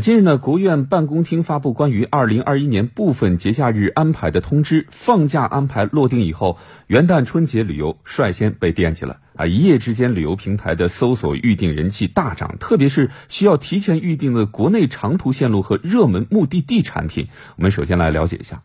[0.00, 9.46] 近日呢，国务院办公厅发布关于二零二一年部分节假日安排的通知，放假安排落定以后，元旦春节旅游率先被惦记了啊！
[9.46, 17.28] 一夜之间，旅游平台的搜索预订人气大涨，特别是需要提前预订的国内长途线路和热门目的地产品。
[17.56, 18.62] 我们首先来了解一下。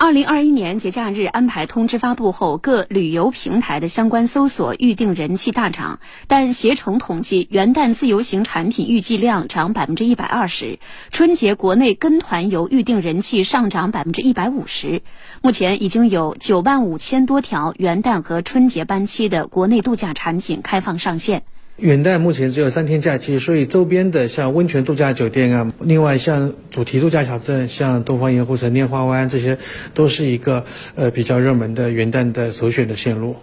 [0.00, 5.98] 二零二一年节假日安排通知发布后，各旅游平台的相关搜索预订人气大涨。
[6.28, 10.78] 但携程统计，元旦自由行产品预计量涨百分之一百二十，
[11.10, 15.02] 春节国内跟团游预订人气上涨百分之一百五十。
[15.42, 21.42] 目前已经有九万五千多条元旦和春节班期的国内度假产品开放上线。
[21.78, 29.58] 元旦目前只有三天假期，所以周边的像温泉度假酒店啊，另外像主题度假小镇，像东方盐湖城、拈花湾这些，
[29.94, 33.36] 都是一个呃比较热门的元旦的首选的线路。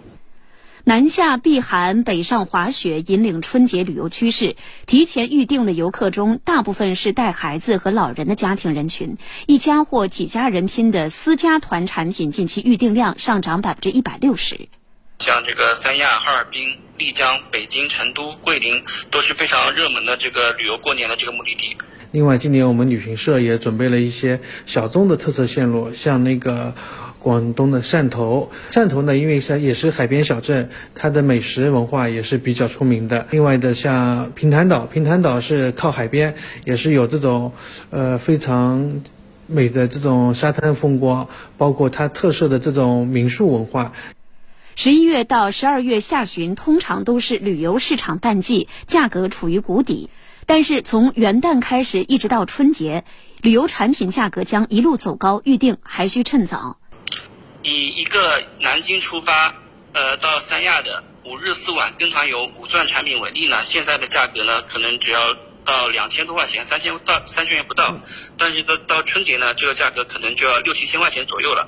[0.84, 4.56] 南下避寒、北上滑雪引领春节旅游趋势。
[4.86, 9.16] 提前预定的游客中，大部分是带孩子和老人的家庭人群。
[9.46, 14.68] 一家或几家人拼的私家团产品，近期预订量上涨百分之一百六十。
[15.18, 21.76] 像这个三亚、哈尔滨、丽江、北京、成都、桂林都是非常热门的这个旅游过年的这个目的地。
[22.12, 26.74] 另外，今年我们旅行社也准备了一些小众的特色线路，像那个
[27.18, 28.50] 广东的汕头。
[28.70, 33.26] 汕头呢，因为是也是海边小镇，它的美食文化也是比较出名的。
[33.30, 37.52] 另外的像平潭岛，平潭岛是靠海边，也是有这种
[37.90, 39.02] 呃非常
[39.46, 43.92] 美的这种沙滩风光，包括它特色的这种民宿文化。
[44.78, 50.10] 十一月到十二月下旬，通常都是旅游市场淡季，价格处于谷底。
[50.44, 53.02] 但是从元旦开始一直到春节，
[53.40, 56.78] 旅游产品价格将一路走高，预定还需趁早。
[57.62, 59.54] 以一个南京出发，
[59.94, 67.98] 呃，到三亚的五日四晚跟团游五钻产品为例呢，现在的价格呢，可能只要到两千多块钱，三千到三千元不到。
[68.36, 71.66] 但是到到春节呢，这个价格可能就要六七千块钱左右了。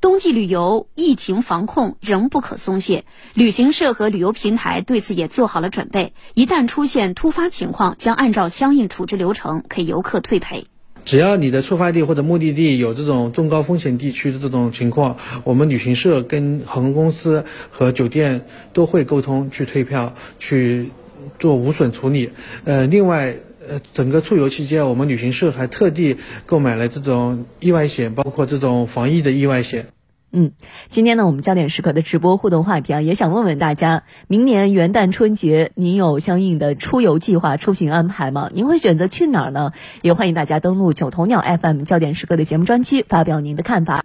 [0.00, 6.14] 冬季旅游疫情防控仍不可松懈，旅行社和旅游平台对此也做好了准备。
[6.32, 10.64] 一旦出现突发情况，将按照相应处置流程给游客退赔。
[11.04, 20.92] 只要你的出发地或者目的地有这种中高风险地区的这种情况，我们旅行社跟航空公司和酒店都会沟通去退票，去
[21.38, 22.30] 做无损处理。
[22.64, 23.36] 呃，另外。
[23.70, 29.86] 呃，整个出游期间，我们旅行社还特地购买了这种意外险，包括这种防疫的意外险。
[30.32, 30.52] 嗯，
[30.88, 38.48] 今天呢，我们焦点时刻的直播互动话题啊，也想问问大家，明年元旦春节，您有相应的出游计划、出行安排吗？
[38.54, 39.72] 您会选择去哪儿呢？
[40.02, 43.98] 也欢迎大家登录九头鸟 FM 焦点时刻的节目专区，发表您的看法。